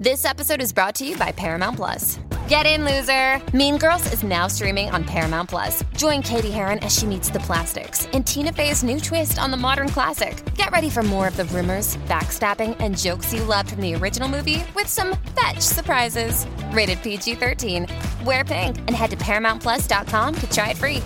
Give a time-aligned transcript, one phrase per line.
[0.00, 2.18] This episode is brought to you by Paramount Plus.
[2.48, 3.38] Get in, loser!
[3.54, 5.84] Mean Girls is now streaming on Paramount Plus.
[5.94, 9.58] Join Cady Heron as she meets the plastics in Tina Fey's new twist on the
[9.58, 10.42] modern classic.
[10.54, 14.26] Get ready for more of the rumors, backstabbing, and jokes you loved from the original
[14.26, 16.46] movie with some fetch surprises.
[16.72, 17.86] Rated PG 13.
[18.24, 21.02] Wear pink and head to ParamountPlus.com to try it free.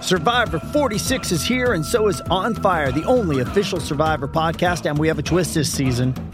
[0.00, 4.90] Survivor 46 is here, and so is On Fire, the only official Survivor podcast.
[4.90, 6.33] And we have a twist this season.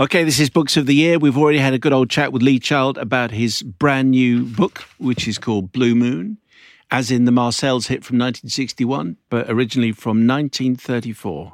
[0.00, 1.18] Okay, this is Books of the Year.
[1.18, 4.86] We've already had a good old chat with Lee Child about his brand new book,
[4.96, 6.38] which is called Blue Moon,
[6.90, 11.52] as in the Marcels hit from 1961, but originally from 1934.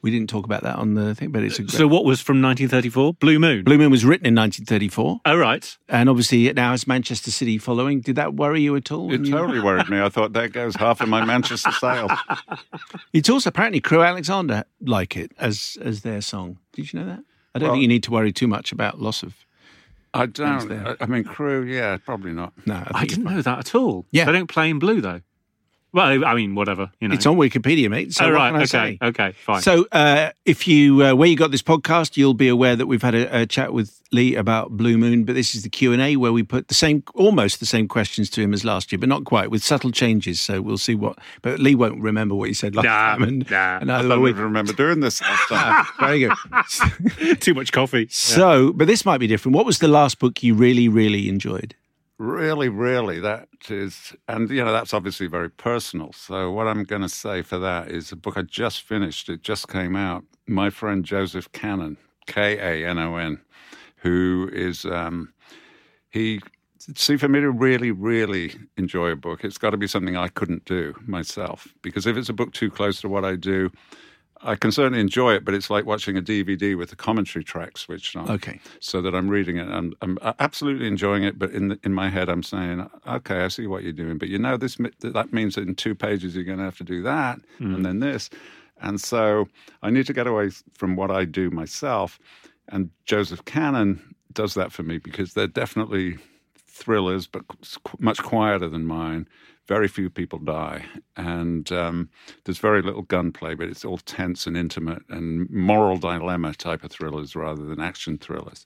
[0.00, 1.72] We didn't talk about that on the thing, but it's a great...
[1.72, 3.14] So, what was from 1934?
[3.14, 3.64] Blue Moon.
[3.64, 5.22] Blue Moon was written in 1934.
[5.26, 5.76] Oh, right.
[5.88, 8.00] And obviously it now has Manchester City following.
[8.00, 9.12] Did that worry you at all?
[9.12, 10.00] It totally worried me.
[10.00, 12.12] I thought there goes half of my Manchester sales.
[13.12, 16.58] It's also apparently Crewe Alexandra like it as as their song.
[16.72, 17.24] Did you know that?
[17.54, 19.34] I don't Well- think you need to worry too much about loss of.
[20.14, 20.68] I don't.
[20.68, 20.96] there.
[21.00, 22.52] I, I mean, Crewe, yeah, probably not.
[22.66, 24.06] No, I, I didn't know that at all.
[24.10, 24.24] Yeah.
[24.24, 25.20] They don't play in blue, though.
[25.92, 26.90] Well, I mean, whatever.
[27.00, 27.14] You know.
[27.14, 28.12] It's on Wikipedia, mate.
[28.12, 28.48] So oh, what right.
[28.50, 28.66] can I Okay.
[28.66, 28.98] say?
[29.06, 29.32] Okay.
[29.32, 29.62] Fine.
[29.62, 33.00] So, uh, if you uh, where you got this podcast, you'll be aware that we've
[33.02, 35.24] had a, a chat with Lee about Blue Moon.
[35.24, 37.88] But this is the Q and A where we put the same, almost the same
[37.88, 40.40] questions to him as last year, but not quite, with subtle changes.
[40.40, 41.18] So we'll see what.
[41.40, 43.22] But Lee won't remember what he said last Nah, time.
[43.22, 43.78] And, nah.
[43.78, 44.30] and I don't we.
[44.30, 45.86] even remember doing this last time.
[46.00, 47.40] Very good.
[47.40, 48.08] Too much coffee.
[48.10, 49.56] So, but this might be different.
[49.56, 51.74] What was the last book you really, really enjoyed?
[52.18, 56.12] Really, really, that is, and you know, that's obviously very personal.
[56.12, 59.28] So, what I'm going to say for that is a book I just finished.
[59.28, 60.24] It just came out.
[60.48, 61.96] My friend Joseph Kanon,
[62.26, 63.40] K A N O N,
[63.98, 65.32] who is um,
[66.10, 66.40] he.
[66.96, 70.28] See, for me to really, really enjoy a book, it's got to be something I
[70.28, 71.68] couldn't do myself.
[71.82, 73.70] Because if it's a book too close to what I do,
[74.42, 77.76] I can certainly enjoy it, but it's like watching a DVD with the commentary track
[77.76, 78.30] switched on.
[78.30, 78.60] Okay.
[78.80, 81.38] So that I'm reading it, and I'm absolutely enjoying it.
[81.38, 84.28] But in the, in my head, I'm saying, okay, I see what you're doing, but
[84.28, 87.02] you know, this that means that in two pages you're going to have to do
[87.02, 87.74] that, hmm.
[87.74, 88.30] and then this,
[88.80, 89.48] and so
[89.82, 92.18] I need to get away from what I do myself.
[92.68, 94.00] And Joseph Kanon
[94.32, 96.18] does that for me because they're definitely
[96.78, 97.44] thrillers, but
[97.98, 99.28] much quieter than mine.
[99.66, 102.08] Very few people die, and um,
[102.44, 106.90] there's very little gunplay, but it's all tense and intimate and moral dilemma type of
[106.90, 108.64] thrillers rather than action thrillers.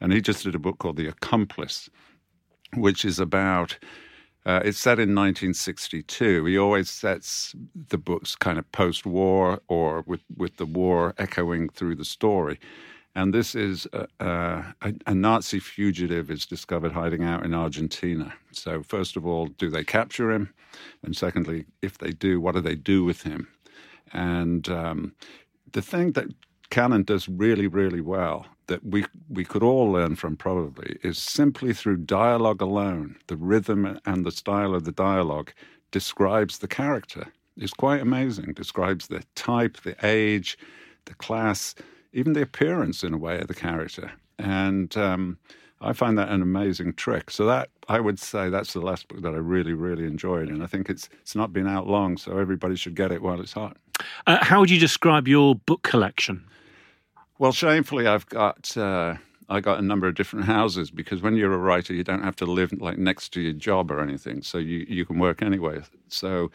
[0.00, 1.90] And he just did a book called The Accomplice,
[2.74, 3.78] which is about.
[4.46, 6.44] Uh, it's set in 1962.
[6.44, 7.54] He always sets
[7.88, 12.60] the books kind of post-war or with, with the war echoing through the story.
[13.16, 14.06] And this is a,
[14.82, 18.34] a, a Nazi fugitive is discovered hiding out in Argentina.
[18.50, 20.52] So, first of all, do they capture him?
[21.04, 23.46] And secondly, if they do, what do they do with him?
[24.12, 25.14] And um,
[25.72, 26.26] the thing that
[26.70, 31.72] Kanon does really, really well that we we could all learn from probably is simply
[31.72, 33.16] through dialogue alone.
[33.26, 35.52] The rhythm and the style of the dialogue
[35.90, 37.32] describes the character.
[37.56, 38.54] It's quite amazing.
[38.54, 40.58] Describes the type, the age,
[41.04, 41.74] the class,
[42.14, 44.12] even the appearance in a way of the character.
[44.38, 45.38] And um,
[45.80, 47.30] I find that an amazing trick.
[47.30, 50.48] So that I would say that's the last book that I really, really enjoyed.
[50.48, 53.40] And I think it's it's not been out long, so everybody should get it while
[53.40, 53.76] it's hot.
[54.26, 56.44] Uh, how would you describe your book collection?
[57.38, 59.16] Well, shamefully, I've got uh,
[59.48, 62.36] I got a number of different houses because when you're a writer, you don't have
[62.36, 65.84] to live like next to your job or anything, so you you can work anywhere.
[66.08, 66.50] So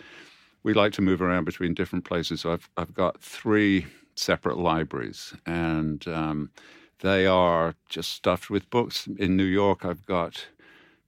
[0.64, 2.42] we like to move around between different places.
[2.42, 3.86] So I've I've got three
[4.20, 6.52] separate libraries, and um,
[7.00, 9.08] they are just stuffed with books.
[9.18, 10.48] In New York, I've got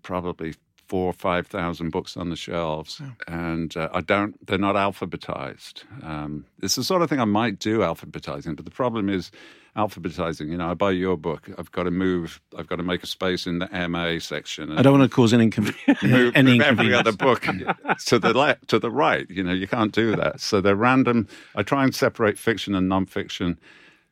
[0.03, 0.55] probably
[0.91, 4.35] four or five thousand books on the shelves, and uh, I don't.
[4.45, 5.85] They're not alphabetized.
[6.03, 9.31] Um, it's the sort of thing I might do alphabetizing, but the problem is
[9.77, 10.49] alphabetizing.
[10.49, 11.49] You know, I buy your book.
[11.57, 12.41] I've got to move.
[12.57, 14.77] I've got to make a space in the MA section.
[14.77, 15.73] I don't want to cause an incon-
[16.03, 16.99] move, any move every inconvenience.
[16.99, 17.41] other book
[18.07, 19.29] to the left, to the right.
[19.29, 20.41] You know, you can't do that.
[20.41, 21.25] So they're random.
[21.55, 23.55] I try and separate fiction and nonfiction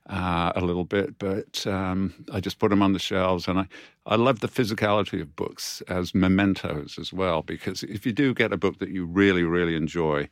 [0.09, 3.47] uh, a little bit, but um, I just put them on the shelves.
[3.47, 3.67] And I,
[4.05, 8.51] I love the physicality of books as mementos as well, because if you do get
[8.51, 10.27] a book that you really, really enjoy,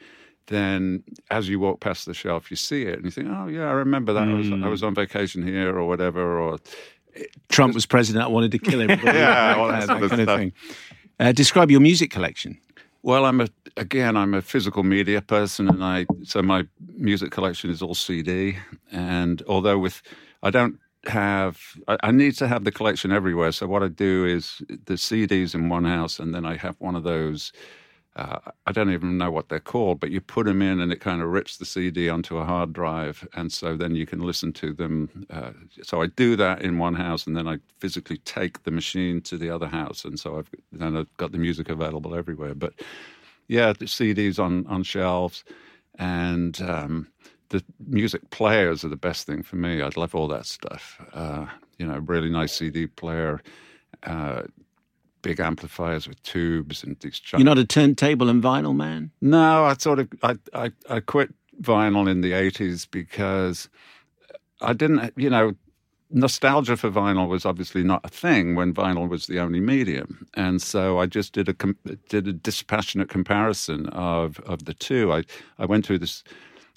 [0.47, 3.67] then as you walk past the shelf, you see it and you think, oh, yeah,
[3.67, 4.27] I remember that.
[4.27, 6.39] I, was, I was on vacation here or whatever.
[6.39, 6.57] Or
[7.49, 8.25] Trump was president.
[8.25, 9.17] I wanted to kill everybody.
[9.17, 10.39] Yeah, all that that, sort of kind of stuff.
[10.39, 10.53] thing.
[11.19, 12.57] Uh, describe your music collection.
[13.03, 13.47] Well, I'm a
[13.77, 18.57] again, I'm a physical media person, and I so my music collection is all CD.
[18.91, 20.01] And although with
[20.43, 23.51] I don't have, I, I need to have the collection everywhere.
[23.53, 26.95] So what I do is the CDs in one house, and then I have one
[26.95, 27.51] of those.
[28.17, 30.99] Uh, I don't even know what they're called, but you put them in and it
[30.99, 33.27] kind of rips the CD onto a hard drive.
[33.35, 35.27] And so then you can listen to them.
[35.29, 35.51] Uh,
[35.83, 39.37] so I do that in one house and then I physically take the machine to
[39.37, 40.03] the other house.
[40.03, 42.55] And so I've, then I've got the music available everywhere.
[42.55, 42.73] But
[43.47, 45.43] yeah, the CDs on, on shelves
[45.99, 47.07] and um,
[47.49, 49.83] the music players are the best thing for me.
[49.83, 50.99] I love all that stuff.
[51.13, 51.45] Uh,
[51.77, 53.41] you know, really nice CD player.
[54.01, 54.43] Uh,
[55.27, 57.21] Big amplifiers with tubes and these.
[57.31, 59.11] You're not a turntable and vinyl man.
[59.21, 63.69] No, I sort of I, I I quit vinyl in the eighties because
[64.61, 65.53] I didn't you know
[66.09, 70.61] nostalgia for vinyl was obviously not a thing when vinyl was the only medium, and
[70.61, 71.53] so I just did a
[72.09, 75.11] did a dispassionate comparison of of the two.
[75.13, 75.23] I
[75.57, 76.23] I went to this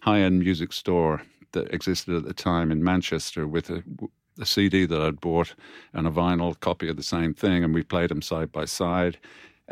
[0.03, 1.23] high end music store
[1.53, 3.83] that existed at the time in Manchester with a
[4.39, 5.55] a CD that I'd bought
[5.93, 9.19] and a vinyl copy of the same thing, and we played them side by side.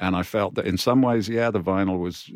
[0.00, 2.30] And I felt that in some ways, yeah, the vinyl was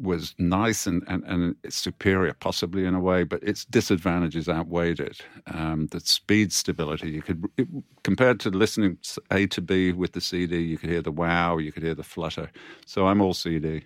[0.00, 5.22] was nice and, and, and superior, possibly in a way, but its disadvantages outweighed it.
[5.48, 7.66] Um, the speed stability, you could it,
[8.04, 8.98] compared to listening
[9.32, 12.04] A to B with the CD, you could hear the wow, you could hear the
[12.04, 12.52] flutter.
[12.86, 13.84] So I'm all CD.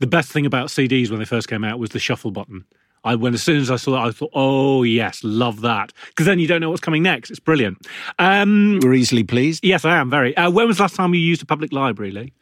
[0.00, 2.64] The best thing about CDs when they first came out was the shuffle button.
[3.04, 6.26] I when as soon as I saw that, I thought, "Oh yes, love that," because
[6.26, 7.30] then you don't know what's coming next.
[7.30, 7.86] It's brilliant.
[8.18, 9.64] Um, We're easily pleased.
[9.64, 10.36] yes, I am very.
[10.36, 12.32] Uh, when was the last time you used a public library, Lee?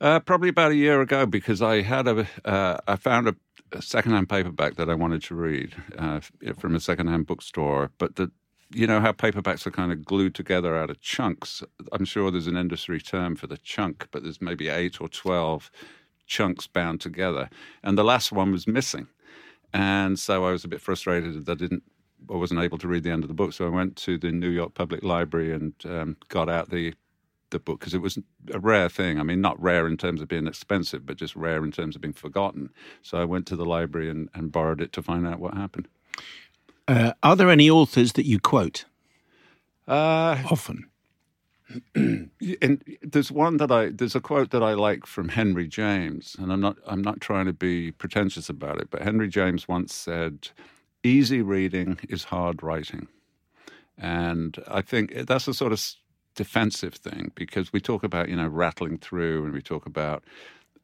[0.00, 3.36] Uh, probably about a year ago, because I had a, uh, I found a,
[3.72, 6.20] a secondhand paperback that I wanted to read uh,
[6.58, 7.90] from a secondhand bookstore.
[7.96, 8.30] But the,
[8.74, 11.62] you know how paperbacks are kind of glued together out of chunks.
[11.92, 15.70] I'm sure there's an industry term for the chunk, but there's maybe eight or twelve
[16.26, 17.48] chunks bound together,
[17.82, 19.06] and the last one was missing.
[19.72, 21.82] And so I was a bit frustrated that I didn't,
[22.30, 23.52] I wasn't able to read the end of the book.
[23.52, 26.94] So I went to the New York Public Library and um, got out the
[27.50, 28.18] the book because it was
[28.52, 29.20] a rare thing.
[29.20, 32.02] I mean, not rare in terms of being expensive, but just rare in terms of
[32.02, 32.70] being forgotten.
[33.02, 35.86] So I went to the library and, and borrowed it to find out what happened.
[36.88, 38.84] Uh, are there any authors that you quote
[39.86, 40.88] Uh, often?
[41.94, 46.52] and there's one that I there's a quote that I like from Henry James, and
[46.52, 50.48] I'm not I'm not trying to be pretentious about it, but Henry James once said,
[51.02, 53.08] "Easy reading is hard writing,"
[53.98, 55.82] and I think that's a sort of
[56.34, 60.22] defensive thing because we talk about you know rattling through and we talk about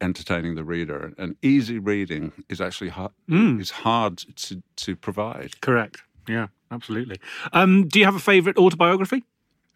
[0.01, 3.11] entertaining the reader, and easy reading is actually hard,
[3.59, 5.61] is hard to to provide.
[5.61, 6.03] Correct.
[6.27, 7.17] Yeah, absolutely.
[7.51, 9.23] Um, do you have a favourite autobiography?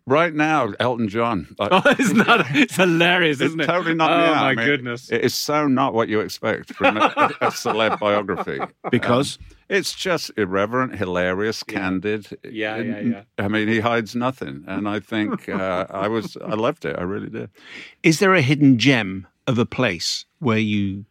[0.07, 1.53] Right now, Elton John.
[1.59, 3.65] I- Oh, isn't that it's hilarious, It's isn't it?
[3.67, 4.35] totally not Oh me out.
[4.41, 5.11] my I mean, goodness!
[5.11, 7.07] It is so not what you expect from a,
[7.41, 8.59] a celeb biography.
[8.89, 9.37] Because
[9.69, 12.25] It's just irreverent, hilarious, candid.
[12.49, 13.21] Yeah, yeah, yeah.
[13.37, 16.95] I mean, he hides nothing, and I think uh, I was, I loved it.
[16.97, 17.49] I really did.
[18.01, 21.03] is there a hidden gem of a place where you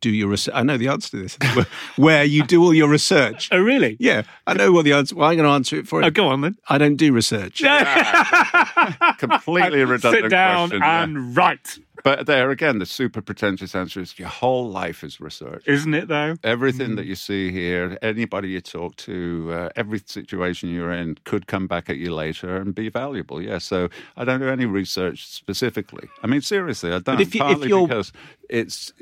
[0.00, 0.54] do your research?
[0.54, 1.36] I know the answer to this.
[1.54, 1.66] where,
[1.96, 3.48] where you do all your research.
[3.52, 3.96] oh, really?
[4.00, 5.14] Yeah, I know what the answer.
[5.14, 6.06] Well, I'm going to answer it for you.
[6.06, 6.56] Oh, go on then.
[6.68, 7.62] I don't do research.
[9.18, 10.82] Completely redundant Sit down question.
[10.82, 11.02] yeah.
[11.02, 11.78] and write.
[12.02, 15.64] But there again, the super pretentious answer is your whole life is research.
[15.66, 16.36] Isn't it though?
[16.42, 16.96] Everything Mm.
[16.96, 21.66] that you see here, anybody you talk to, uh, every situation you're in could come
[21.66, 23.42] back at you later and be valuable.
[23.42, 26.08] Yeah, so I don't do any research specifically.
[26.22, 27.20] I mean, seriously, I don't.
[27.20, 28.12] if you- if partly you're- because
[28.48, 28.94] it's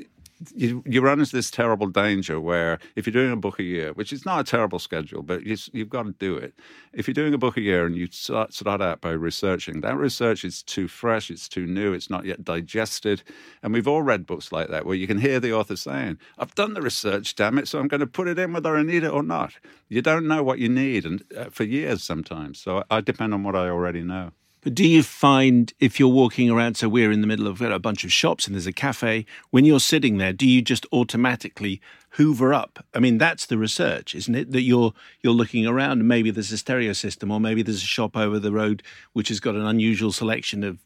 [0.55, 4.13] you, run into this terrible danger where if you're doing a book a year, which
[4.13, 6.53] is not a terrible schedule, but you, you've got to do it.
[6.93, 9.97] If you're doing a book a year and you start, start out by researching, that
[9.97, 13.23] research is too fresh, it's too new, it's not yet digested.
[13.61, 16.55] And we've all read books like that where you can hear the author saying, I've
[16.55, 19.03] done the research, damn it, so I'm going to put it in whether I need
[19.03, 19.53] it or not.
[19.89, 22.59] You don't know what you need and uh, for years sometimes.
[22.59, 24.31] So I depend on what I already know.
[24.61, 27.79] But do you find if you're walking around, so we're in the middle of a
[27.79, 31.81] bunch of shops and there's a cafe, when you're sitting there, do you just automatically
[32.11, 32.85] hoover up?
[32.93, 34.51] I mean, that's the research, isn't it?
[34.51, 37.87] That you're you're looking around and maybe there's a stereo system or maybe there's a
[37.87, 40.79] shop over the road which has got an unusual selection of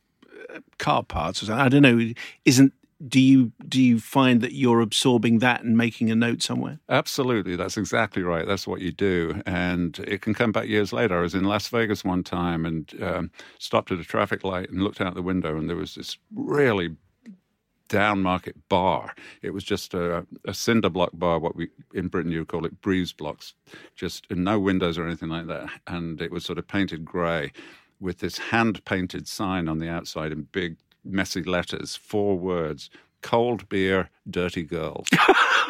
[0.54, 1.66] uh, car parts or something.
[1.66, 2.14] I don't know.
[2.46, 2.74] Isn't
[3.08, 6.80] do you do you find that you're absorbing that and making a note somewhere?
[6.90, 8.48] Absolutely, that's exactly right.
[8.48, 11.20] That's what you do, and it can come back years later.
[11.20, 14.82] I was in Las Vegas one time and um, stopped at a traffic light and
[14.82, 16.96] looked out the window, and there was this really
[17.90, 19.14] down market bar.
[19.42, 22.66] It was just a, a cinder block bar, what we in Britain you would call
[22.66, 23.54] it breeze blocks,
[23.96, 25.70] just no windows or anything like that.
[25.88, 27.52] And it was sort of painted grey
[28.00, 32.90] with this hand painted sign on the outside in big, messy letters, four words
[33.24, 35.08] cold beer, dirty girls.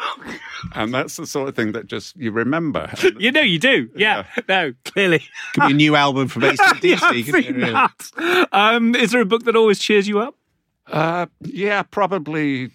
[0.74, 2.92] and that's the sort of thing that just you remember.
[3.18, 3.88] You know, you do.
[3.96, 4.26] Yeah.
[4.48, 5.22] No, clearly.
[5.54, 6.82] Could be a new album from ACDC.
[6.82, 8.48] yeah, I've seen that.
[8.52, 10.34] Um, is there a book that always cheers you up?
[10.88, 12.70] Uh, yeah, probably.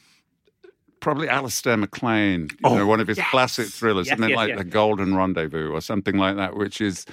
[1.02, 3.28] Probably Alistair MacLean, you Oh, know, one of his yes.
[3.32, 4.58] classic thrillers, Yes, something yes, like yes.
[4.58, 7.06] The Golden Rendezvous or something like that, which is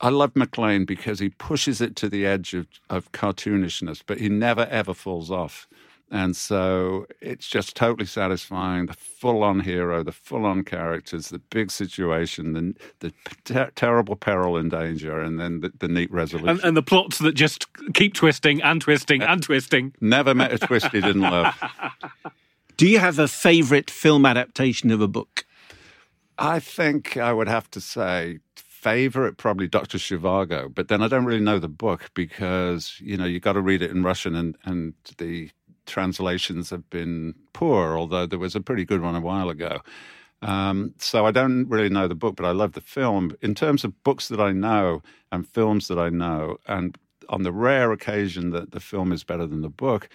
[0.00, 4.28] I love MacLean because he pushes it to the edge of, of cartoonishness, but he
[4.28, 5.68] never ever falls off.
[6.10, 8.86] And so it's just totally satisfying.
[8.86, 13.12] The full on hero, the full on characters, the big situation, the, the
[13.44, 16.48] ter- terrible peril and danger, and then the, the neat resolution.
[16.48, 19.94] And, and the plots that just keep twisting and twisting and twisting.
[20.00, 21.54] Never met a twist he didn't love.
[22.78, 25.44] Do you have a favourite film adaptation of a book?
[26.38, 28.38] I think I would have to say
[28.78, 29.98] favorite probably Dr.
[29.98, 33.60] Zhivago, but then I don't really know the book because you know you got to
[33.60, 35.50] read it in Russian and and the
[35.86, 39.80] translations have been poor, although there was a pretty good one a while ago.
[40.42, 43.36] Um, so I don't really know the book, but I love the film.
[43.40, 46.96] In terms of books that I know and films that I know, and
[47.28, 50.08] on the rare occasion that the film is better than the book,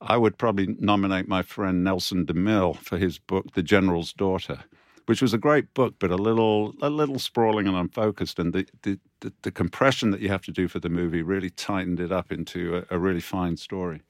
[0.00, 4.64] I would probably nominate my friend Nelson DeMille for his book, The General's Daughter,
[5.08, 8.38] which was a great book, but a little a little sprawling and unfocused.
[8.38, 11.48] And the the, the, the compression that you have to do for the movie really
[11.48, 14.02] tightened it up into a, a really fine story.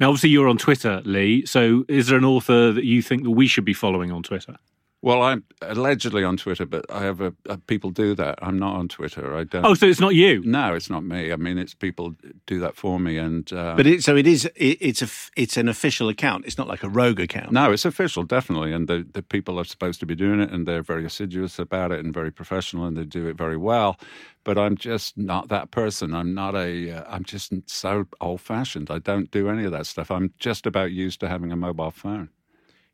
[0.00, 1.46] Now, obviously, you're on Twitter, Lee.
[1.46, 4.56] So, is there an author that you think that we should be following on Twitter?
[5.02, 8.38] Well, I'm allegedly on Twitter, but I have a, a people do that.
[8.42, 9.34] I'm not on Twitter.
[9.34, 9.64] I don't.
[9.64, 10.42] Oh, so it's not you?
[10.44, 11.32] no, it's not me.
[11.32, 12.14] I mean, it's people
[12.44, 14.44] do that for me, and uh, But it, so it is.
[14.56, 15.06] It, it's a.
[15.06, 16.44] f- It's an official account.
[16.44, 17.50] It's not like a rogue account.
[17.52, 18.74] No, it's official, definitely.
[18.74, 21.92] And the, the people are supposed to be doing it, and they're very assiduous about
[21.92, 23.98] it and very professional, and they do it very well.
[24.44, 26.14] But I'm just not that person.
[26.14, 26.90] I'm not a.
[26.90, 28.90] Uh, I'm just so old fashioned.
[28.90, 30.10] I don't do any of that stuff.
[30.10, 32.28] I'm just about used to having a mobile phone.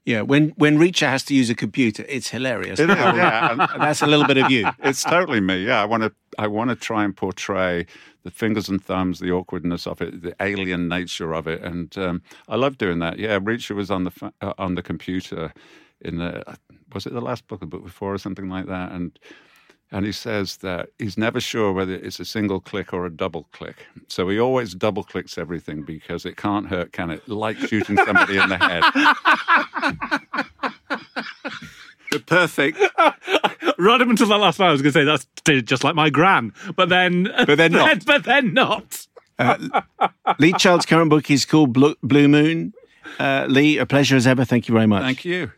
[0.06, 0.22] Yeah.
[0.22, 2.80] When when Reacher has to use a computer, it's hilarious.
[2.80, 3.50] It is, yeah.
[3.52, 4.66] And- And that's a little bit of you.
[4.82, 5.64] it's totally me.
[5.66, 6.12] Yeah, I want to.
[6.38, 7.86] I want to try and portray
[8.22, 12.22] the fingers and thumbs, the awkwardness of it, the alien nature of it, and um,
[12.48, 13.18] I love doing that.
[13.18, 15.52] Yeah, Reacher was on the uh, on the computer
[16.00, 16.42] in the
[16.94, 19.18] was it the last book or book before or something like that, and
[19.92, 23.44] and he says that he's never sure whether it's a single click or a double
[23.52, 23.86] click.
[24.08, 27.28] So he always double clicks everything because it can't hurt, can it?
[27.28, 28.82] Like shooting somebody in the head.
[32.10, 32.78] The perfect.
[33.78, 35.26] Right up until that last line, I was going to say that's
[35.68, 38.06] just like my gran, but then, But then not.
[38.06, 39.06] but then not.
[40.38, 42.72] Lee Child's current book is called Blue, Blue Moon.
[43.18, 44.46] Uh, Lee, a pleasure as ever.
[44.46, 45.02] Thank you very much.
[45.02, 45.52] Thank you.